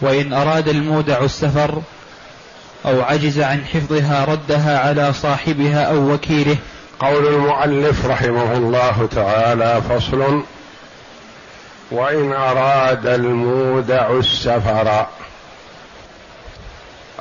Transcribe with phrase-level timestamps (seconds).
[0.00, 1.82] وإن أراد المودع السفر
[2.86, 6.56] أو عجز عن حفظها ردها على صاحبها أو وكيله.
[7.00, 10.42] قول المؤلف رحمه الله تعالى فصل.
[11.90, 15.06] وإن أراد المودع السفر.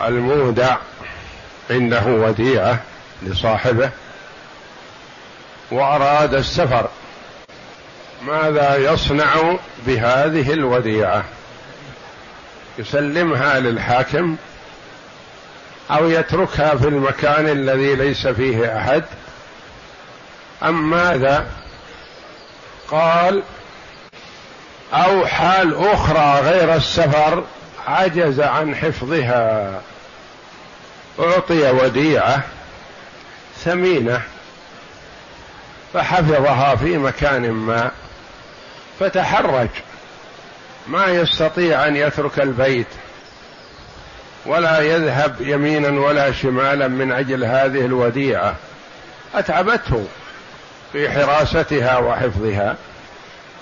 [0.01, 0.75] المودع
[1.69, 2.79] عنده وديعة
[3.23, 3.89] لصاحبه.
[5.71, 6.89] وأراد السفر.
[8.27, 9.57] ماذا يصنع
[9.87, 11.23] بهذه الوديعة؟
[12.77, 14.35] يسلمها للحاكم
[15.91, 19.03] أو يتركها في المكان الذي ليس فيه أحد.
[20.63, 21.47] أم ماذا؟
[22.91, 23.43] قال
[24.93, 27.43] أو حال أخرى غير السفر
[27.87, 29.81] عجز عن حفظها.
[31.19, 32.43] أعطي وديعة
[33.63, 34.21] ثمينة
[35.93, 37.91] فحفظها في مكان ما
[38.99, 39.69] فتحرج.
[40.87, 42.87] ما يستطيع أن يترك البيت
[44.45, 48.55] ولا يذهب يمينا ولا شمالا من أجل هذه الوديعة.
[49.35, 50.07] أتعبته
[50.93, 52.75] في حراستها وحفظها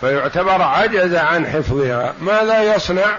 [0.01, 2.13] فيعتبر عجز عن حفظها.
[2.21, 3.17] ماذا يصنع؟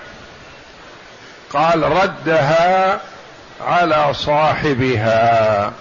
[1.52, 3.00] قال ردها
[3.66, 5.72] على صاحبها.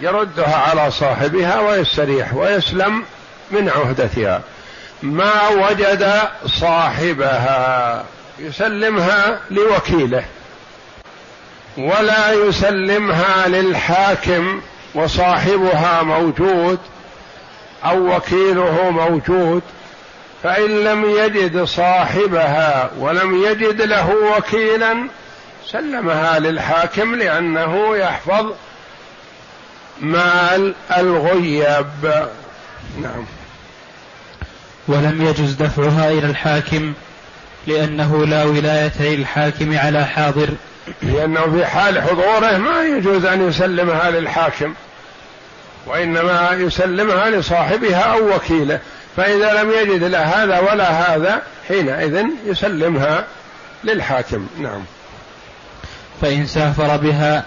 [0.00, 3.02] يردها على صاحبها ويستريح ويسلم
[3.50, 4.40] من عهدتها.
[5.04, 6.12] ما وجد
[6.46, 8.04] صاحبها.
[8.38, 10.24] يسلمها لوكيله.
[11.76, 14.60] ولا يسلمها للحاكم
[14.94, 16.78] وصاحبها موجود
[17.84, 19.62] أو وكيله موجود.
[20.42, 25.08] فإن لم يجد صاحبها ولم يجد له وكيلا
[25.66, 28.52] سلمها للحاكم لأنه يحفظ
[30.00, 32.28] مال الغيب
[33.02, 33.24] نعم.
[34.88, 36.92] ولم يجز دفعها إلى الحاكم
[37.66, 40.48] لأنه لا ولاية للحاكم على حاضر.
[41.02, 44.74] لأنه في حال حضوره ما يجوز أن يسلمها للحاكم
[45.86, 48.80] وإنما يسلمها لصاحبها أو وكيله.
[49.16, 53.24] فإذا لم يجد لا هذا ولا هذا حينئذ يسلمها
[53.84, 54.46] للحاكم.
[54.60, 54.84] نعم.
[56.20, 57.44] فإن سافر بها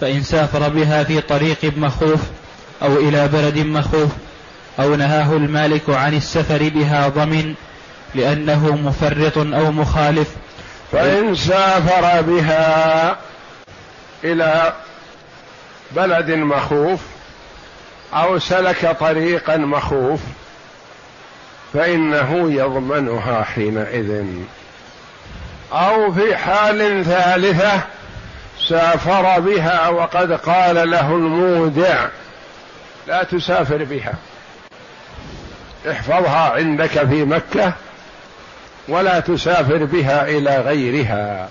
[0.00, 2.20] فإن سافر بها في طريق مخوف
[2.82, 4.10] أو إلى بلد مخوف
[4.78, 7.54] أو نهاه المالك عن السفر بها ضمن
[8.14, 10.28] لأنه مفرط أو مخالف.
[10.92, 13.16] فإن سافر بها
[14.24, 14.72] إلى
[15.92, 17.00] بلد مخوف
[18.14, 20.20] أو سلك طريقا مخوف
[21.74, 24.24] فإنه يضمنها حينئذ.
[25.72, 27.80] أو في حال ثالثة
[28.68, 32.06] سافر بها وقد قال له المودع
[33.06, 34.14] لا تسافر بها.
[35.88, 37.72] احفظها عندك في مكة
[38.88, 41.48] ولا تسافر بها إلى غيرها.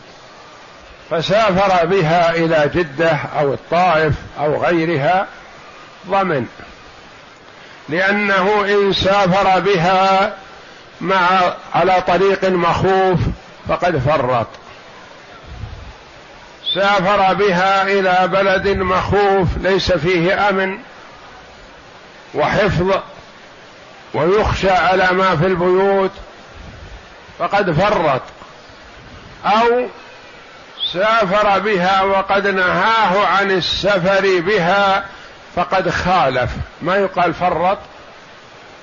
[1.10, 5.28] فسافر بها إلى جدة أو الطائف أو غيرها
[6.08, 6.46] ضمن
[7.90, 10.34] لأنه إن سافر بها
[11.02, 13.20] مع على طريق مخوف
[13.68, 14.48] فقد فرط.
[16.74, 20.78] سافر بها إلى بلد مخوف ليس فيه أمن
[22.36, 23.00] وحفظ
[24.14, 26.12] ويخشى على ما في البيوت
[27.40, 28.22] فقد فرط
[29.46, 29.88] أو
[30.94, 35.06] سافر بها وقد نهاه عن السفر بها
[35.56, 36.52] فقد خالف.
[36.82, 37.78] ما يقال فرط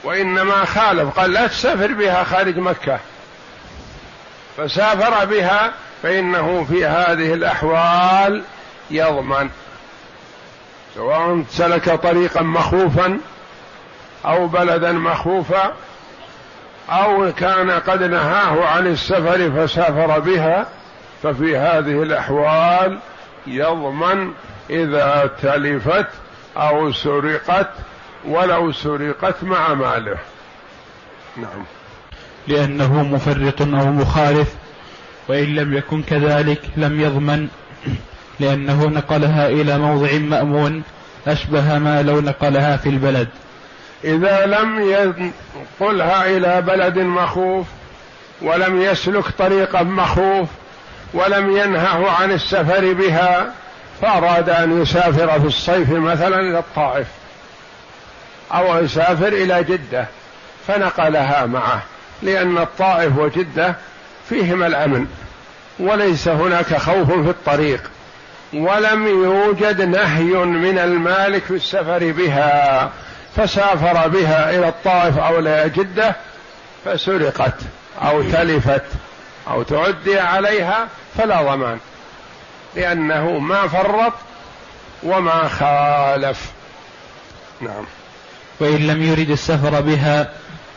[0.04, 1.18] وإنما خالف.
[1.18, 2.98] قال لا تسافر بها خارج مكة.
[4.56, 5.72] فسافر بها
[6.02, 8.42] فإنه في هذه الأحوال
[8.90, 9.50] يضمن.
[10.94, 13.18] سواء سلك طريقا مخوفا
[14.26, 15.72] أو بلدا مخوفا
[16.88, 20.66] أو كان قد نهاه عن السفر فسافر بها
[21.22, 22.98] ففي هذه الأحوال
[23.46, 24.32] يضمن
[24.70, 26.06] إذا تلفت
[26.56, 27.70] أو سرقت
[28.24, 30.16] ولو سرقت مع ماله.
[31.36, 31.64] نعم.
[32.48, 34.54] لأنه مفرط أو مخالف
[35.28, 37.48] وإن لم يكن كذلك لم يضمن
[38.40, 40.82] لأنه نقلها إلى موضع مأمون
[41.26, 43.28] أشبه ما لو نقلها في البلد.
[44.04, 47.66] إذا لم ينقلها إلى بلد مخوف
[48.42, 50.48] ولم يسلك طريقا مخوف
[51.14, 53.52] ولم ينهه عن السفر بها
[54.02, 57.06] فأراد أن يسافر في الصيف مثلا إلى الطائف
[58.52, 60.06] أو يسافر إلى جدة
[60.66, 61.82] فنقلها معه
[62.22, 63.74] لأن الطائف وجدة
[64.28, 65.06] فيهما الأمن
[65.78, 67.90] وليس هناك خوف في الطريق
[68.54, 72.90] ولم يوجد نهي من المالك في السفر بها.
[73.36, 76.16] فسافر بها إلى الطائف أو إلى جدة
[76.84, 77.54] فسرقت
[78.02, 78.84] أو تلفت
[79.50, 80.88] أو تعدي عليها
[81.18, 81.78] فلا ضمان
[82.76, 84.12] لأنه ما فرط
[85.02, 86.50] وما خالف.
[87.60, 87.84] نعم.
[88.60, 90.30] وإن لم يرد السفر بها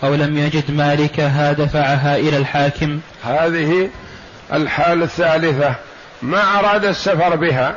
[0.03, 2.99] أو لم يجد مالكها دفعها إلى الحاكم.
[3.23, 3.89] هذه
[4.53, 5.75] الحالة الثالثة
[6.21, 7.75] ما أراد السفر بها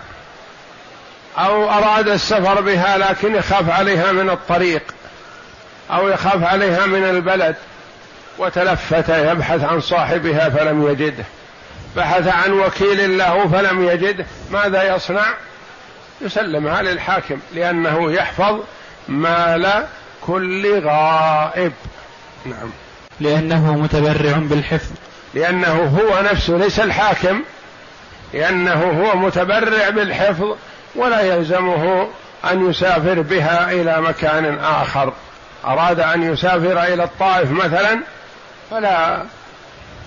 [1.38, 4.82] أو أراد السفر بها لكن يخاف عليها من الطريق
[5.90, 7.56] أو يخاف عليها من البلد
[8.38, 11.24] وتلفت يبحث عن صاحبها فلم يجده.
[11.96, 14.26] بحث عن وكيل له فلم يجده.
[14.50, 15.34] ماذا يصنع؟
[16.20, 18.60] يسلمها للحاكم لأنه يحفظ
[19.08, 19.86] مال
[20.20, 21.72] كل غائب.
[22.46, 22.70] نعم.
[23.20, 24.90] لأنه متبرع بالحفظ.
[25.34, 27.42] لأنه هو نفسه ليس الحاكم
[28.34, 30.56] لأنه هو متبرع بالحفظ.
[30.94, 32.08] ولا يلزمه
[32.50, 35.12] أن يسافر بها إلى مكان آخر.
[35.64, 38.00] أراد أن يسافر إلى الطائف مثلا
[38.70, 39.22] فلا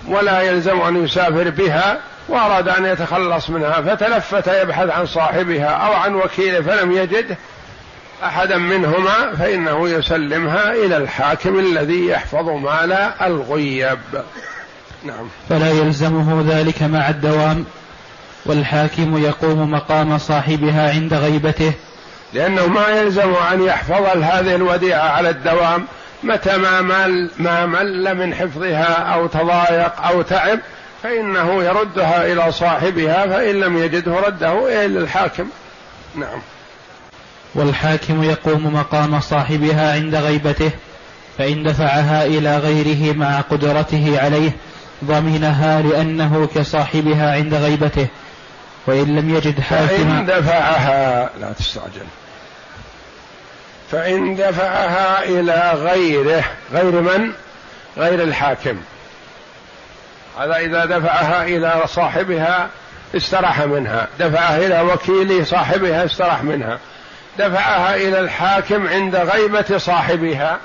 [0.08, 1.98] ولا يلزم أن يسافر بها
[2.28, 3.80] وأراد أن يتخلص منها.
[3.80, 7.36] فتلفت يبحث عن صاحبها أو عن وكيله فلم يجده
[8.24, 12.92] أحدا منهما فإنه يسلمها إلى الحاكم الذي يحفظ مال
[13.22, 13.98] الغيب
[15.04, 15.28] نعم.
[15.48, 17.64] فلا يلزمه ذلك مع الدوام.
[18.46, 21.72] والحاكم يقوم مقام صاحبها عند غيبته.
[22.32, 25.86] لأنه ما يلزم أن يحفظ هذه الوديعة على الدوام
[26.22, 30.58] متى ما مل ما مل من حفظها أو تضايق أو تعب
[31.02, 35.46] فإنه يردها إلى صاحبها فإن لم يجده رده إلى الحاكم.
[36.14, 36.40] نعم.
[37.54, 40.70] والحاكم يقوم مقام صاحبها عند غيبته
[41.38, 44.50] فإن دفعها إلى غيره مع قدرته عليه
[45.04, 48.06] ضمنها لأنه كصاحبها عند غيبته.
[48.86, 52.06] وإن لم يجد حاكما فإن دفعها لا تستعجل.
[53.92, 57.32] فإن دفعها إلى غيره غير من؟
[57.96, 58.76] غير الحاكم.
[60.40, 62.68] هذا إذا دفعها إلى صاحبها
[63.16, 64.08] استراح منها.
[64.18, 66.78] دفعها إلى وكيل صاحبها استراح منها.
[67.38, 70.58] دفعها إلى الحاكم عند غيبة صاحبها.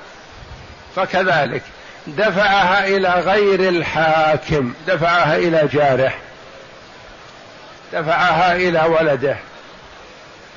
[0.96, 1.62] فكذلك
[2.06, 6.12] دفعها إلى غير الحاكم دفعها إلى جاره.
[7.92, 9.36] دفعها إلى ولده.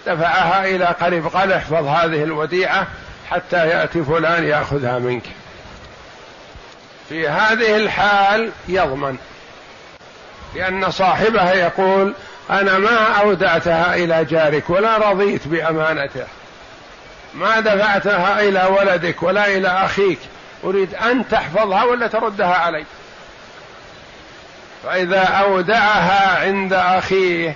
[0.07, 2.87] دفعها إلى قريب قال احفظ هذه الوديعة
[3.31, 5.23] حتى يأتي فلان يأخذها منك.
[7.09, 9.17] في هذه الحال يضمن
[10.55, 12.13] لأن صاحبها يقول
[12.49, 16.25] أنا ما أودعتها إلى جارك ولا رضيت بأمانته.
[17.33, 20.19] ما دفعتها إلى ولدك ولا إلى أخيك.
[20.63, 22.85] أريد أن تحفظها ولا تردها علي.
[24.85, 27.55] فإذا أودعها عند أخيه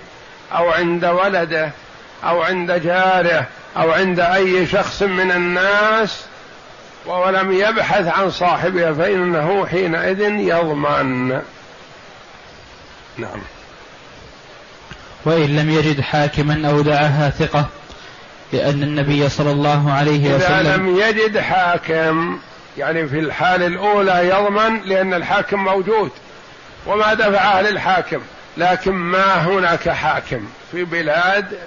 [0.52, 1.70] أو عند ولده
[2.24, 3.46] أو عند جاره
[3.76, 6.24] أو عند أي شخص من الناس
[7.06, 11.28] ولم يبحث عن صاحبها فإنه حينئذ يضمن.
[13.18, 13.40] نعم.
[15.24, 17.66] وإن لم يجد حاكما أودعها ثقة
[18.52, 22.38] لأن النبي صلى الله عليه وسلم إذا لم يجد حاكم
[22.78, 26.10] يعني في الحال الأولى يضمن لأن الحاكم موجود.
[26.86, 28.20] وما دفعه للحاكم
[28.56, 30.48] لكن ما هناك حاكم.
[30.72, 31.58] في بلاد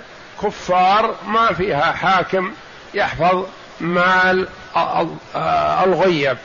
[0.43, 2.51] كفار ما فيها حاكم
[2.93, 3.45] يحفظ
[3.79, 4.47] مال
[5.85, 6.37] الغيب.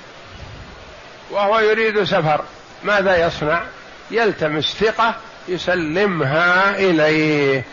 [1.31, 2.45] وهو يريد سفر.
[2.85, 3.63] ماذا يصنع؟
[4.11, 5.15] يلتمس ثقة
[5.49, 7.65] يسلمها إليه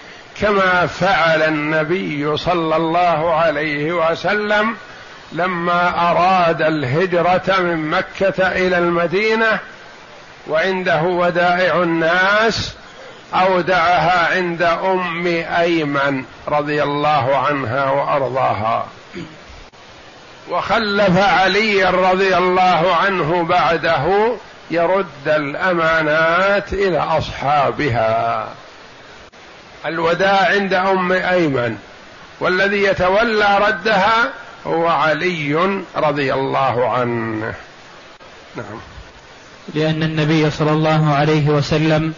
[0.41, 4.75] كما فعل النبي صلى الله عليه وسلم
[5.31, 9.59] لما أراد الهجرة من مكة إلى المدينة
[10.47, 12.73] وعنده ودائع الناس
[13.33, 18.87] أودعها عند أم أيمن رضي الله عنها وأرضاها.
[20.49, 24.35] وخلف علي رضي الله عنه بعده
[24.71, 28.47] يرد الأمانات إلى أصحابها.
[29.85, 31.77] الوداع عند أم أيمن.
[32.39, 34.29] والذي يتولى ردها
[34.67, 37.53] هو علي رضي الله عنه.
[38.55, 38.94] نعم.
[39.73, 42.13] لأن النبي صلى الله عليه وسلم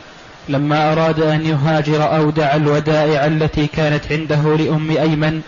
[0.50, 5.42] لما أراد أن يهاجر أودع الودائع التي كانت عنده لأم أيمن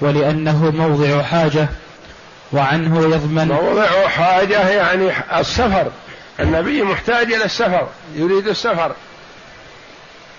[0.00, 1.68] ولأنه موضع حاجة
[2.52, 5.10] وعنه يضمن موضع حاجة يعني
[5.40, 5.86] السفر.
[6.40, 8.92] النبي محتاج إلى السفر يريد السفر.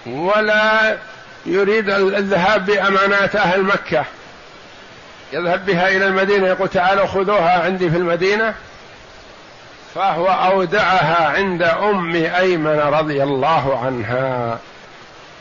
[0.05, 0.97] ولا
[1.45, 4.05] يريد الذهاب بأمانات أهل مكة.
[5.33, 8.53] يذهب بها إلى المدينة يقول تعالوا خذوها عندي في المدينة.
[9.95, 14.57] فهو أودعها عند أم أيمن رضي الله عنها.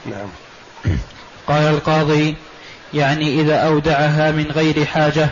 [0.06, 0.28] نعم.
[1.46, 2.36] قال القاضي
[2.94, 5.28] يعني إذا أودعها من غير حاجة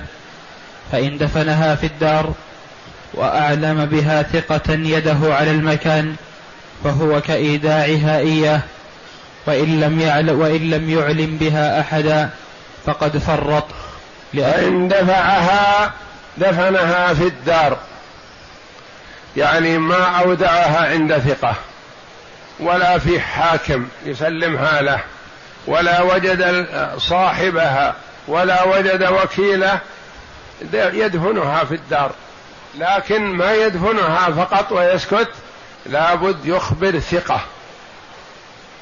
[0.92, 2.32] فإن دفنها في الدار
[3.14, 6.16] وأعلم بها ثقة يده على المكان
[6.84, 8.60] فهو كإيداعها إياه.
[9.46, 12.30] وإن لم, يعلم وإن لم يعلم بها أحدا
[12.86, 13.64] فقد فرط.
[14.36, 15.92] فإن دفعها
[16.38, 17.78] دفنها في الدار.
[19.36, 21.54] يعني ما أودعها عند ثقة
[22.60, 25.00] ولا في حاكم يسلمها له
[25.66, 26.66] ولا وجد
[26.98, 27.94] صاحبها
[28.28, 29.78] ولا وجد وكيله
[30.72, 32.12] يدفنها في الدار.
[32.78, 35.28] لكن ما يدفنها فقط ويسكت
[35.86, 37.40] لابد يخبر ثقة.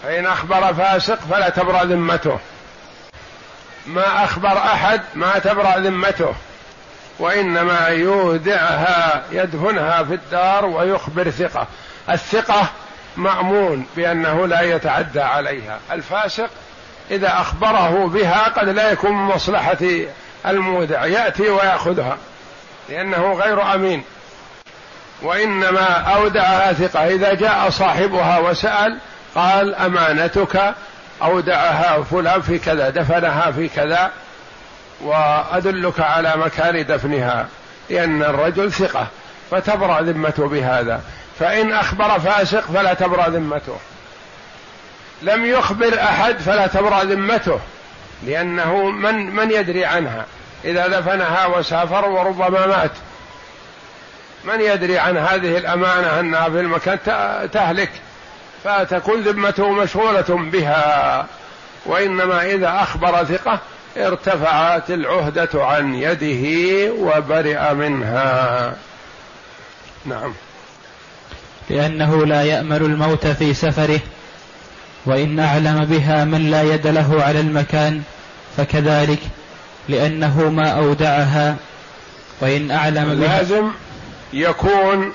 [0.03, 2.39] فإن أخبر فاسق فلا تبرأ ذمته.
[3.87, 6.35] ما أخبر أحد ما تبرأ ذمته.
[7.19, 11.67] وإنما يودعها يدفنها في الدار ويخبر ثقة.
[12.11, 12.69] الثقة
[13.17, 15.79] مأمون بأنه لا يتعدى عليها.
[15.93, 16.51] الفاسق
[17.11, 19.79] إذا أخبره بها قد لا يكون من مصلحة
[20.47, 21.05] المودع.
[21.05, 22.19] يأتي ويأخذها
[22.89, 24.03] لأنه غير أمين.
[25.23, 27.07] وإنما أودعها ثقة.
[27.07, 28.99] إذا جاء صاحبها وسأل
[29.35, 30.75] قال أمانتك
[31.23, 34.11] أودعها فلان في كذا دفنها في كذا.
[35.01, 37.47] وأدلك على مكان دفنها
[37.91, 39.07] لأن الرجل ثقة
[39.51, 41.01] فتبرأ ذمته بهذا.
[41.39, 43.77] فإن أخبر فاسق فلا تبرأ ذمته.
[45.23, 47.61] لم يخبر أحد فلا تبرأ ذمته
[48.27, 50.27] لأنه من من يدري عنها.
[50.65, 52.91] إذا دفنها وسافر وربما مات
[54.45, 56.99] من يدري عن هذه الأمانة أنها في المكان
[57.53, 57.91] تهلك.
[58.65, 61.27] فتكون ذمته مشغولة بها.
[61.87, 63.59] وإنما إذا أخبر ثقة
[63.97, 68.75] ارتفعت العهدة عن يده وبرئ منها.
[70.07, 70.33] نعم.
[71.71, 74.01] لأنه لا يامل الموت في سفره
[75.07, 78.03] وإن أعلم بها من لا يد له على المكان
[78.57, 79.19] فكذلك
[79.89, 81.57] لأنه ما أودعها
[82.41, 83.71] وإن أعلم بها لازم
[84.33, 85.13] يكون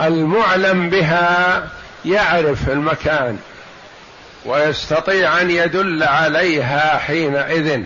[0.00, 1.62] المعلم بها
[2.04, 3.38] يعرف المكان.
[4.46, 7.82] ويستطيع أن يدل عليها حينئذ.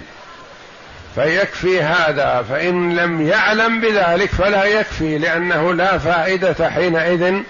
[1.15, 7.43] فيكفي هذا فإن لم يعلم بذلك فلا يكفي لأنه لا فائدة حينئذ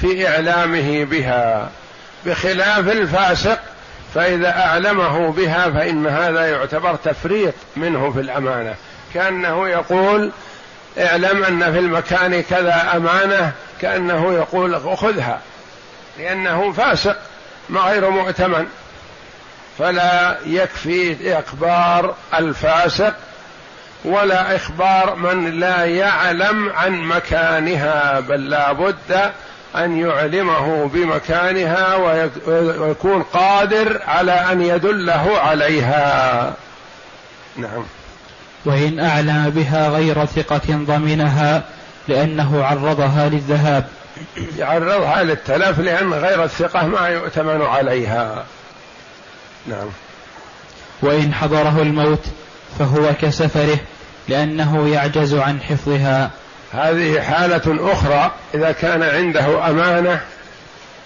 [0.00, 1.70] في إعلامه بها.
[2.26, 3.58] بخلاف الفاسق
[4.14, 8.74] فإذا أعلمه بها فإن هذا يعتبر تفريط منه في الأمانة.
[9.14, 10.30] كأنه يقول
[10.98, 15.40] اعلم أن في المكان كذا أمانة كأنه يقول خذها
[16.18, 17.16] لأنه فاسق.
[17.68, 18.66] ما غير مؤتمن.
[19.78, 23.14] فلا يكفي إخبار الفاسق
[24.04, 29.32] ولا إخبار من لا يعلم عن مكانها بل لا بد
[29.76, 36.54] أن يعلمه بمكانها ويكون قادر على أن يدله عليها.
[37.56, 37.84] نعم.
[38.64, 41.62] وإن أعلم بها غير ثقة ضمنها
[42.08, 43.84] لأنه عرضها للذهاب.
[44.58, 48.44] يعرضها للتلف لأن غير الثقة ما يؤتمن عليها.
[49.66, 49.88] نعم.
[51.02, 52.24] وإن حضره الموت
[52.78, 53.78] فهو كسفره
[54.28, 56.30] لأنه يعجز عن حفظها.
[56.72, 60.20] هذه حالة أخرى إذا كان عنده أمانة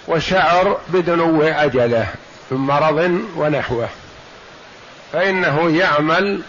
[0.08, 2.06] وشعر بدنو أجله
[2.50, 3.88] من مرض ونحوه.
[5.12, 6.42] فإنه يعمل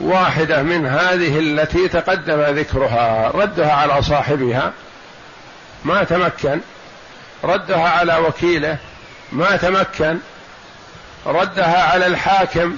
[0.00, 4.72] واحدة من هذه التي تقدم ذكرها ردها على صاحبها.
[5.84, 6.60] ما تمكن
[7.44, 8.76] ردها على وكيله
[9.32, 10.18] ما تمكن
[11.26, 12.76] ردها على الحاكم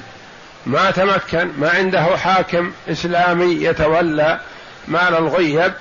[0.66, 4.40] ما تمكن ما عنده حاكم إسلامي يتولى
[4.88, 5.72] مال الغيب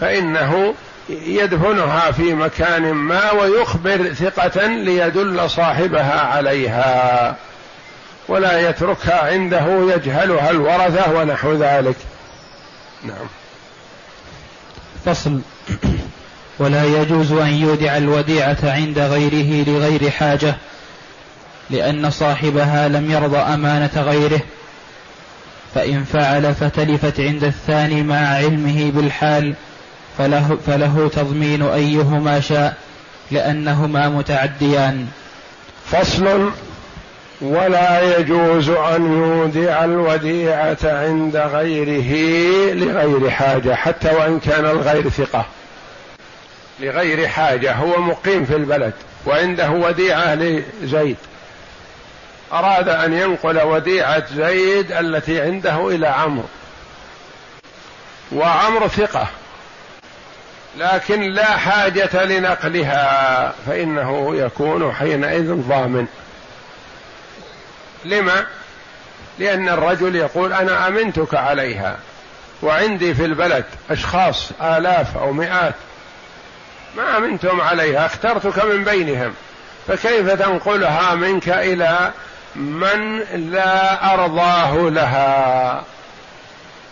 [0.00, 0.74] فإنه
[1.08, 7.36] يدفنها في مكان ما ويخبر ثقة ليدل صاحبها عليها
[8.28, 11.96] ولا يتركها عنده يجهلها الورثة ونحو ذلك.
[13.02, 13.26] نعم.
[15.06, 15.40] فصل.
[16.58, 20.56] ولا يجوز أن يودع الوديعة عند غيره لغير حاجة
[21.70, 24.40] لأن صاحبها لم يرضى أمانة غيره
[25.74, 29.54] فإن فعل فتلفت عند الثاني مع علمه بالحال
[30.18, 32.76] فله, فله تضمين أيهما شاء
[33.30, 35.06] لأنهما متعديان.
[35.86, 36.50] فصل
[37.40, 42.14] ولا يجوز أن يودع الوديعة عند غيره
[42.74, 45.46] لغير حاجة حتى وإن كان الغير ثقة.
[46.80, 48.92] لغير حاجة هو مقيم في البلد
[49.26, 51.16] وعنده وديعة لزيد.
[52.52, 56.48] أراد أن ينقل وديعة زيد التي عنده إلى عمرو.
[58.32, 59.28] وعمرو ثقة
[60.78, 66.06] لكن لا حاجة لنقلها فإنه يكون حينئذ ضامن.
[68.04, 68.46] لما؟
[69.38, 71.96] لأن الرجل يقول أنا أمنتك عليها
[72.62, 75.74] وعندي في البلد أشخاص آلاف أو مئات
[76.96, 79.34] ما أمنتم عليها اخترتك من بينهم.
[79.88, 82.10] فكيف تنقلها منك إلى
[82.56, 85.82] من لا أرضاه لها؟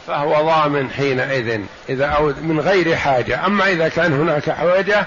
[0.06, 3.46] فهو ضامن حينئذ إذا أو من غير حاجة.
[3.46, 5.06] أما إذا كان هناك حاجة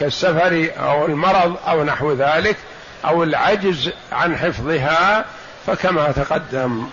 [0.00, 2.56] كالسفر أو المرض أو نحو ذلك
[3.04, 5.24] أو العجز عن حفظها
[5.66, 6.86] فكما تقدم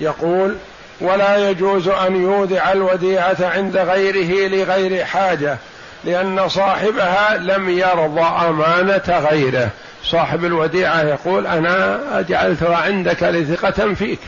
[0.00, 0.56] يقول
[1.00, 5.58] ولا يجوز أن يودع الوديعة عند غيره لغير حاجة.
[6.04, 9.70] لأن صاحبها لم يرضى أمانة غيره.
[10.04, 14.18] صاحب الوديعة يقول أنا جعلتها عندك لثقة فيك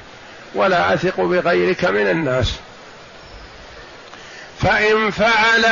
[0.54, 2.54] ولا أثق بغيرك من الناس.
[4.58, 5.64] فإن فعل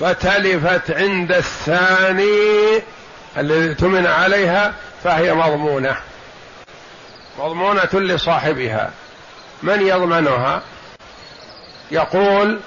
[0.00, 2.82] فتلفت عند الثاني
[3.36, 5.96] الذي اؤتمن عليها فهي مضمونة.
[7.38, 8.90] مضمونة لصاحبها.
[9.62, 10.62] من يضمنها؟
[11.90, 12.60] يقول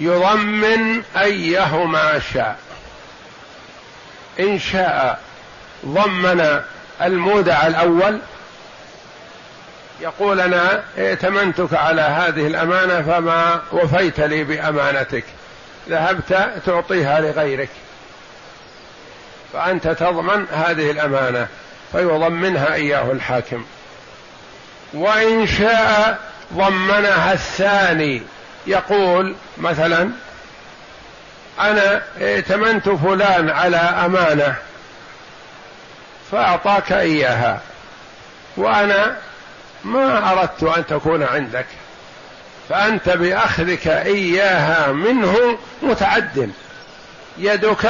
[0.00, 2.56] يضمن أيهما شاء.
[4.40, 5.20] إن شاء
[5.86, 6.60] ضمن
[7.02, 8.20] المودع الأول
[10.00, 15.24] يقول أنا ائتمنتك على هذه الأمانة فما وفيت لي بأمانتك.
[15.88, 17.68] ذهبت تعطيها لغيرك.
[19.52, 21.46] فأنت تضمن هذه الأمانة
[21.92, 23.64] فيضمنها إياه الحاكم.
[24.94, 26.18] وإن شاء
[26.54, 28.22] ضمنها الثاني.
[28.66, 30.10] يقول مثلا
[31.60, 34.54] أنا ائتمنت فلان على أمانة
[36.32, 37.60] فأعطاك إياها
[38.56, 39.16] وأنا
[39.84, 41.66] ما أردت أن تكون عندك
[42.68, 46.50] فأنت بأخذك إياها منه متعد.
[47.38, 47.88] يدك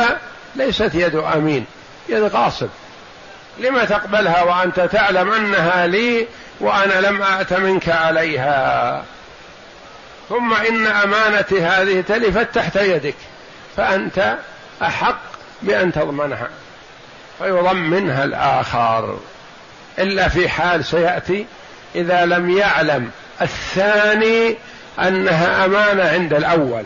[0.57, 1.67] ليست يد أمين
[2.09, 2.69] يد غاصب
[3.59, 6.27] لما تقبلها وأنت تعلم أنها لي
[6.61, 9.03] وأنا لم آت منك عليها؟
[10.29, 13.15] ثم إن أمانتي هذه تلفت تحت يدك
[13.77, 14.37] فأنت
[14.83, 15.21] أحق
[15.63, 16.49] بأن تضمنها.
[17.39, 19.19] فيضمنها الآخر.
[19.99, 21.47] إلا في حال سيأتي
[21.95, 23.11] إذا لم يعلم
[23.43, 24.57] الثاني
[24.99, 26.85] أنها أمانة عند الأول.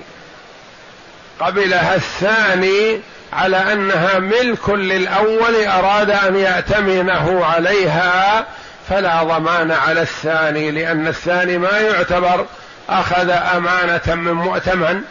[1.41, 3.01] قبلها الثاني
[3.33, 8.47] على أنها ملك للأول أراد أن يأتمنه عليها
[8.89, 12.47] فلا ضمان على الثاني لأن الثاني ما يعتبر
[12.89, 15.03] أخذ أمانة من مؤتمن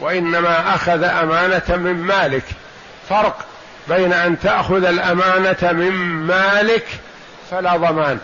[0.00, 2.44] وإنما أخذ أمانة من مالك.
[3.08, 3.36] فرق
[3.88, 5.90] بين أن تأخذ الأمانة من
[6.26, 6.86] مالك
[7.50, 8.18] فلا ضمان.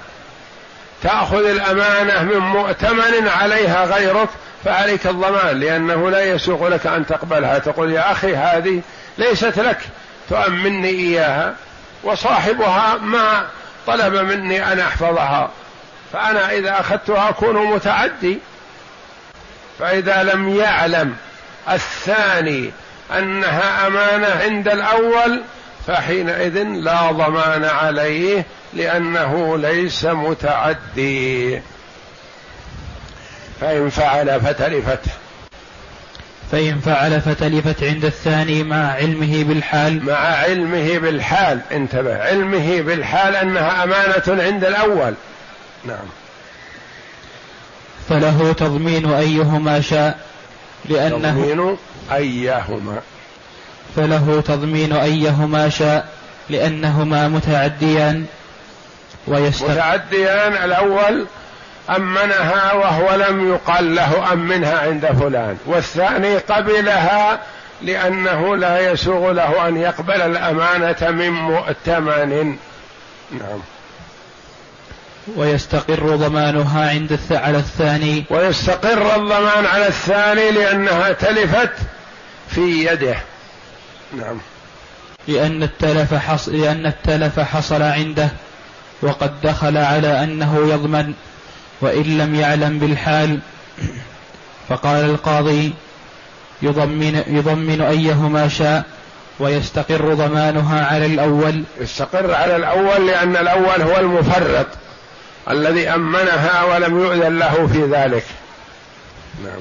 [1.03, 4.29] تأخذ الأمانة من مؤتمن عليها غيرك
[4.65, 7.59] فعليك الضمان لأنه لا يسوغ لك أن تقبلها.
[7.59, 8.83] تقول يا أخي هذه
[9.19, 9.79] ليست لك
[10.29, 11.55] تؤمني إياها
[12.03, 13.47] وصاحبها ما
[13.87, 15.51] طلب مني أن أحفظها
[16.13, 18.39] فأنا إذا أخذتها أكون متعدي.
[19.81, 21.17] فإذا لم يعلم
[21.71, 22.71] الثاني
[23.19, 25.43] أنها أمانة عند الأول
[25.87, 31.61] فحينئذ لا ضمان عليه لأنه ليس متعدي.
[33.61, 35.01] فإن فعل فتلفت
[36.53, 40.07] فإن فعل فتلفت عند الثاني مع علمه بالحال.
[40.07, 41.61] مع علمه بالحال.
[41.73, 45.15] انتبه علمه بالحال أنها أمانة عند الأول.
[45.85, 46.07] نعم.
[48.11, 50.19] فله تضمين أيهما شاء
[50.85, 51.77] لأنه تضمين
[52.13, 53.01] أيهما.
[53.97, 56.09] فله تضمين أيهما شاء
[56.51, 58.27] لأنهما متعديان
[59.27, 59.71] ويستق...
[59.71, 61.27] متعديان الأول
[61.97, 67.41] أمنها وهو لم يقال له أمنها عند فلان والثاني قبلها
[67.83, 72.57] لأنه لا يسوغ له أن يقبل الأمانة من مؤتمن.
[73.33, 73.61] نعم.
[75.37, 77.33] ويستقر ضمانها عند الث...
[77.33, 78.25] على الثاني.
[78.31, 81.73] ويستقر الضمان على الثاني لأنها تلفت
[82.49, 83.17] في يده.
[84.17, 84.39] نعم.
[85.29, 86.49] لأن التلف حص...
[86.49, 88.29] لأن التلف حصل عنده.
[89.03, 91.15] وقد دخل على أنه يضمن.
[91.81, 93.39] وإن لم يعلم بالحال.
[94.69, 95.73] فقال القاضي
[96.63, 98.85] يضمن, يضمن أيهما شاء.
[99.39, 101.65] ويستقر ضمانها على الأول.
[101.81, 104.67] يستقر على الأول لأن الأول هو المفرط.
[105.51, 108.25] الذي أمنها ولم يؤذن له في ذلك.
[109.45, 109.61] نعم.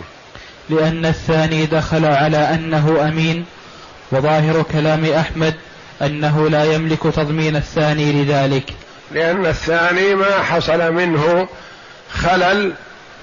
[0.70, 3.46] لأن الثاني دخل على أنه أمين
[4.12, 5.54] وظاهر كلام أحمد
[6.02, 8.74] أنه لا يملك تضمين الثاني لذلك.
[9.12, 11.48] لأن الثاني ما حصل منه
[12.14, 12.74] خلل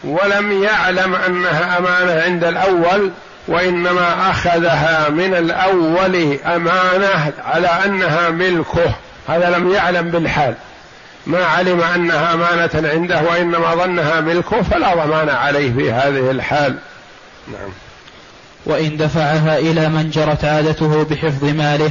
[0.04, 3.10] ولم يعلم أنها أمانة عند الأول
[3.48, 8.94] وإنما أخذها من الأول أمانة على أنها ملكه.
[9.28, 10.54] هذا لم يعلم بالحال.
[11.26, 16.78] ما علم أنها أمانة عنده وإنما ظنها ملكه فلا ضمان عليه في هذه الحال.
[17.48, 17.70] نعم.
[18.66, 21.90] وإن دفعها إلى من جرت عادته بحفظ ماله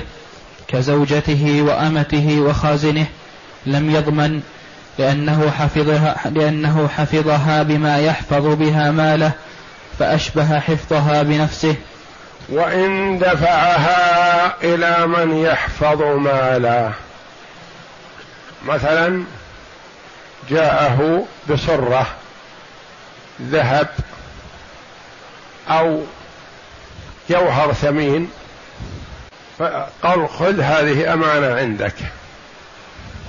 [0.67, 3.05] كزوجته وأمته وخازنه
[3.65, 4.41] لم يضمن
[4.99, 9.31] لأنه حفظها لأنه حفظها بما يحفظ بها ماله
[9.99, 11.75] فأشبه حفظها بنفسه.
[12.49, 16.93] وإن دفعها إلى من يحفظ ماله.
[18.65, 19.23] مثلا
[20.49, 22.07] جاءه بصرة
[23.41, 23.89] ذهب
[25.69, 26.03] أو
[27.29, 28.31] جوهر ثمين
[29.59, 31.95] فقال خذ هذه أمانة عندك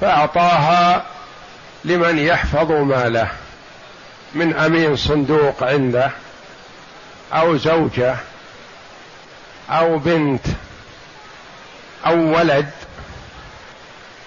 [0.00, 1.06] فأعطاها
[1.84, 3.30] لمن يحفظ ماله
[4.34, 6.10] من أمين صندوق عنده
[7.32, 8.16] أو زوجة
[9.70, 10.46] أو بنت
[12.06, 12.70] أو ولد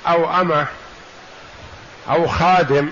[0.08, 0.68] أو أمة.
[2.10, 2.90] أو خادم.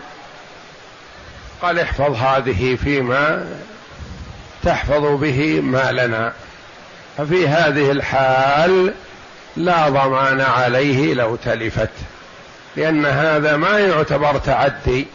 [1.62, 3.47] قال احفظ هذه فيما
[4.63, 6.34] تحفظ به مالنا
[7.17, 8.93] ففي هذه الحال
[9.58, 11.89] لا ضمان عليه لو تلفت
[12.75, 15.08] لأن هذا ما يعتبر تعدي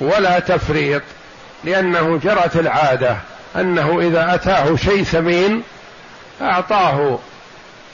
[0.00, 1.02] ولا تفريط
[1.64, 3.16] لأنه جرت العادة
[3.56, 5.62] أنه إذا أتاه شيء ثمين
[6.42, 7.18] أعطاه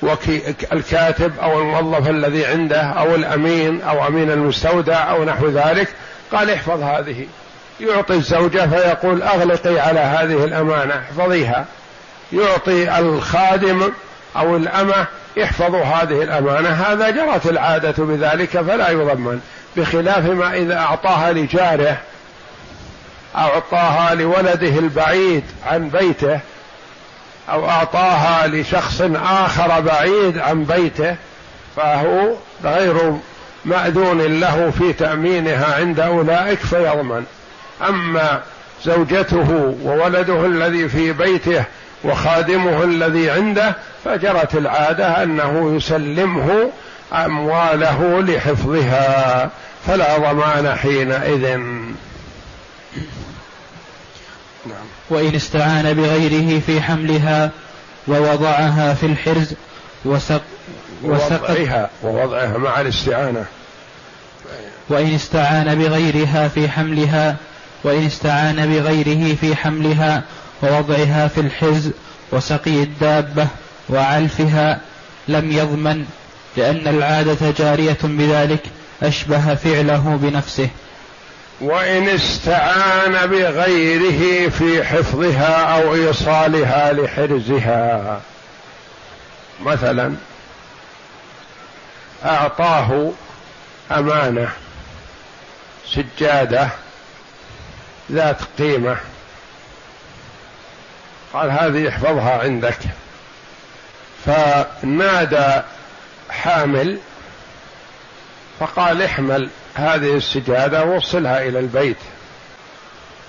[0.03, 5.89] وكي الكاتب أو الموظف الذي عنده أو الأمين أو أمين المستودع أو نحو ذلك
[6.33, 7.27] قال احفظ هذه.
[7.81, 11.65] يعطي الزوجة فيقول أغلقي على هذه الأمانة احفظيها.
[12.33, 13.93] يعطي الخادم
[14.37, 15.07] أو الأمة
[15.43, 19.41] احفظوا هذه الأمانة هذا جرت العادة بذلك فلا يضمن
[19.77, 21.97] بخلاف ما إذا أعطاها لجاره
[23.37, 26.41] أعطاها لولده البعيد عن بيته
[27.48, 31.16] أو أعطاها لشخص آخر بعيد عن بيته
[31.76, 33.16] فهو غير
[33.64, 37.24] مأذون له في تأمينها عند أولئك فيضمن
[37.88, 38.40] أما
[38.85, 41.64] زوجته وولده الذي في بيته
[42.05, 46.70] وخادمه الذي عنده فجرت العادة أنه يسلمه
[47.12, 49.50] أمواله لحفظها
[49.87, 51.61] فلا ضمان حينئذ.
[55.11, 57.51] وإن استعان بغيره في حملها
[58.09, 59.55] ووضعها في الحرز
[60.05, 60.42] وسق
[61.05, 63.44] ووضعها ووضعها مع الاستعانة.
[64.88, 67.37] وإن استعان بغيرها في حملها
[67.85, 70.23] وإن استعان بغيره في حملها
[70.62, 71.90] ووضعها في الحرز
[72.33, 73.46] وسقي الدابة
[73.88, 74.81] وعلفها
[75.29, 76.05] لم يضمن
[76.57, 78.62] لأن العادة جارية بذلك
[79.03, 80.68] أشبه فعله بنفسه.
[81.61, 88.20] وإن استعان بغيره في حفظها أو إيصالها لحرزها.
[89.62, 90.14] مثلا
[92.25, 93.12] أعطاه
[93.90, 94.49] أمانة
[95.87, 96.68] سجادة
[98.12, 98.96] ذات قيمة.
[101.33, 102.79] قال هذه احفظها عندك.
[104.27, 105.62] فنادى
[106.31, 106.99] حامل
[108.61, 109.51] فقال احمل.
[109.75, 111.97] هذه السجادة ووصلها إلى البيت.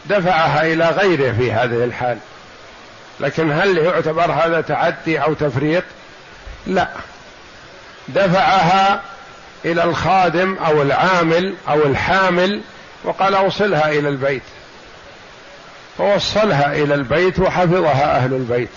[0.05, 2.17] دفعها إلى غيره في هذه الحال.
[3.19, 5.83] لكن هل يعتبر هذا تعدي أو تفريط؟
[6.67, 6.87] لا.
[8.07, 9.01] دفعها
[9.65, 12.61] إلى الخادم أو العامل أو الحامل
[13.03, 14.43] وقال أوصلها إلى البيت.
[15.97, 18.69] فوصلها إلى البيت وحفظها أهل البيت.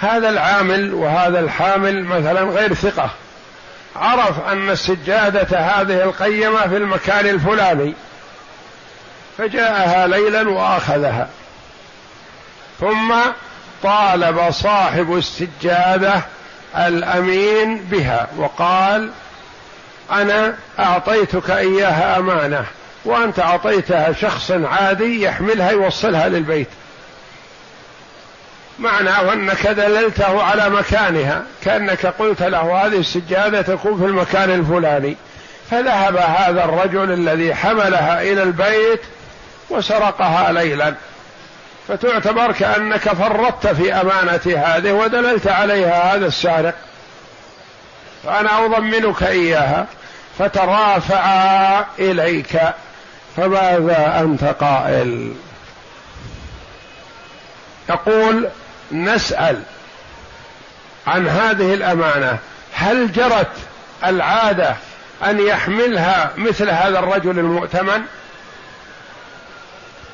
[0.00, 3.10] هذا العامل وهذا الحامل مثلا غير ثقة.
[3.96, 7.94] عرف أن السجادة هذه القيمة في المكان الفلاني
[9.38, 11.28] فجاءها ليلا وأخذها.
[12.80, 13.14] ثم
[13.82, 16.22] طالب صاحب السجادة
[16.76, 19.10] الأمين بها وقال
[20.10, 22.64] أنا أعطيتك إياها أمانة
[23.04, 26.68] وأنت أعطيتها شخص عادي يحملها يوصلها للبيت.
[28.78, 35.16] معناه أنك دللته على مكانها كأنك قلت له هذه السجادة تكون في المكان الفلاني.
[35.70, 39.00] فذهب هذا الرجل الذي حملها إلى البيت
[39.70, 40.94] وسرقها ليلا.
[41.88, 46.74] فتعتبر كأنك فرطت في أمانة هذه ودللت عليها هذا السارق.
[48.24, 49.86] فأنا أضمنك إياها
[50.38, 52.60] فترافعا إليك.
[53.36, 55.34] فماذا أنت قائل؟
[57.88, 58.48] يقول
[58.94, 59.62] نسأل
[61.06, 62.38] عن هذه الأمانة.
[62.74, 63.52] هل جرت
[64.04, 64.76] العادة
[65.24, 68.02] أن يحملها مثل هذا الرجل المؤتمن؟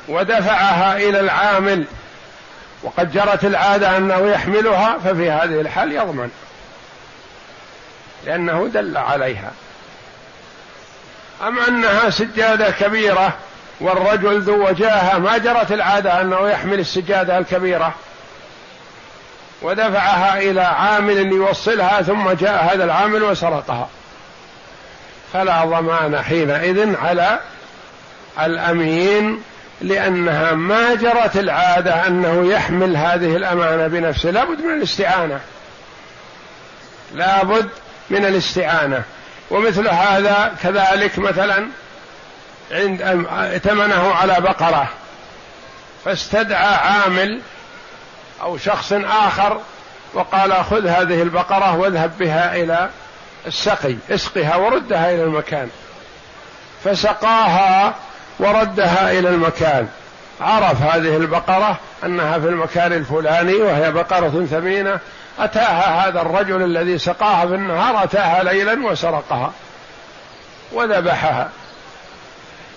[0.08, 1.84] ودفعها إلى العامل.
[2.82, 6.30] وقد جرت العادة أنه يحملها ففي هذه الحال يضمن.
[8.26, 9.50] لأنه دل عليها.
[11.46, 13.36] أم أنها سجادة كبيرة
[13.80, 17.94] والرجل ذو وجاهة؟ ما جرت العادة أنه يحمل السجادة الكبيرة؟
[19.62, 23.88] ودفعها إلى عامل يوصلها ثم جاء هذا العامل وسرقها.
[25.32, 27.40] فلا ضمان حينئذ على
[28.40, 29.42] الأمين
[29.80, 34.30] لأنها ما جرت العادة أنه يحمل هذه الأمانة بنفسه.
[34.30, 35.40] لابد من الاستعانة.
[37.14, 37.68] لابد
[38.10, 39.02] من الاستعانة.
[39.50, 41.66] ومثل هذا كذلك مثلا
[42.72, 44.88] عند ائتمنه على بقرة.
[46.04, 47.40] فاستدعى عامل
[48.42, 49.60] أو شخص آخر
[50.14, 52.90] وقال خذ هذه البقرة واذهب بها إلى
[53.46, 55.68] السقي اسقها وردها إلى المكان.
[56.84, 57.94] فسقاها
[58.38, 59.88] وردها إلى المكان.
[60.40, 64.98] عرف هذه البقرة أنها في المكان الفلاني وهي بقرة ثمينة
[65.38, 69.52] أتاها هذا الرجل الذي سقاها في النهار أتاها ليلا وسرقها
[70.72, 71.48] وذبحها.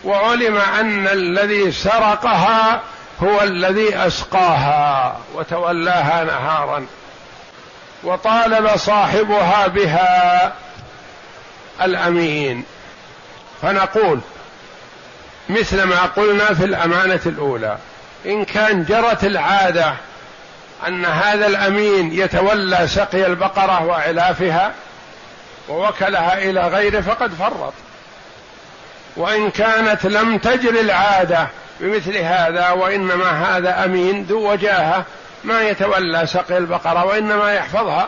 [0.04, 2.82] وعلم أن الذي سرقها
[3.24, 6.86] هو الذي أسقاها وتولاها نهارا
[8.04, 10.54] وطالب صاحبها بها
[11.82, 12.64] الأمين.
[13.62, 14.20] فنقول
[15.50, 17.78] مثل ما قلنا في الأمانة الأولى
[18.26, 19.94] إن كان جرت العادة
[20.88, 24.72] أن هذا الأمين يتولى سقي البقرة وعلافها
[25.70, 27.74] ووكلها إلى غيره فقد فرط.
[29.18, 31.48] وإن كانت لم تجر العادة
[31.80, 35.06] بمثل هذا وإنما هذا أمين ذو وجاهة
[35.44, 38.08] ما يتولى سقي البقرة وإنما يحفظها.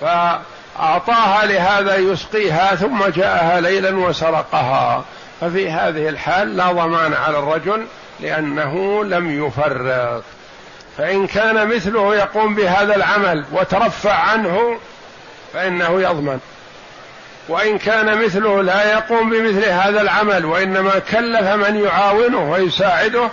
[0.00, 5.04] فأعطاها لهذا يسقيها ثم جاءها ليلا وسرقها.
[5.40, 7.86] ففي هذه الحال لا ضمان على الرجل
[8.20, 10.22] لأنه لم يفرط
[10.98, 14.78] فإن كان مثله يقوم بهذا العمل وترفع عنه
[15.52, 16.40] فإنه يضمن.
[17.48, 23.30] وإن كان مثله لا يقوم بمثل هذا العمل وإنما كلف من يعاونه ويساعده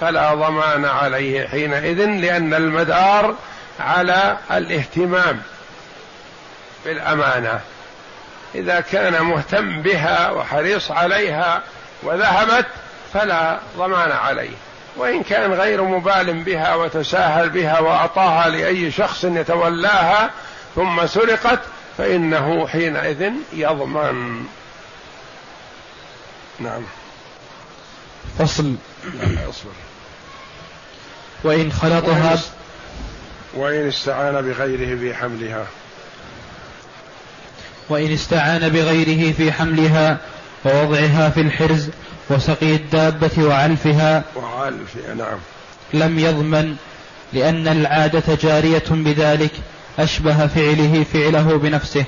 [0.00, 3.34] فلا ضمان عليه حينئذ لأن المدار
[3.80, 5.42] على الاهتمام
[6.84, 7.60] بالأمانة.
[8.54, 11.62] إذا كان مهتم بها وحريص عليها
[12.02, 12.66] وذهبت
[13.14, 14.56] فلا ضمان عليه.
[14.96, 20.30] وإن كان غير مبال بها وتساهل بها وأعطاها لأي شخص يتولاها
[20.74, 21.58] ثم سرقت
[21.98, 24.44] فإنه حينئذ يضمن.
[26.60, 26.82] نعم.
[28.38, 28.74] فصل.
[29.48, 29.72] اصبر.
[31.44, 32.38] وإن خلطها
[33.54, 35.66] وإن استعان بغيره في حملها.
[37.88, 40.18] وإن استعان بغيره في حملها
[40.64, 41.88] ووضعها في الحرز
[42.30, 45.38] وسقي الدابة وعلفها وعلفها نعم.
[45.94, 46.76] لم يضمن
[47.32, 49.50] لأن العادة جارية بذلك.
[49.98, 52.04] أشبه فعله فعله بنفسه.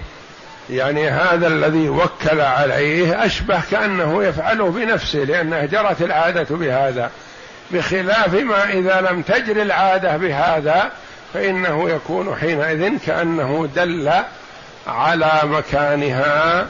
[0.71, 7.11] يعني هذا الذي وكل عليه أشبه كأنه يفعله بنفسه لأنه جرت العادة بهذا.
[7.71, 10.91] بخلاف ما إذا لم تجر العادة بهذا
[11.35, 14.13] فإنه يكون حينئذ كأنه دل
[14.87, 16.67] على مكانها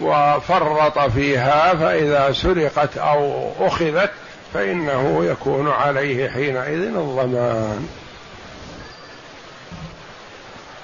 [0.00, 4.10] وفرط فيها فإذا سرقت أو أخذت
[4.54, 7.88] فإنه يكون عليه حينئذ الضمان.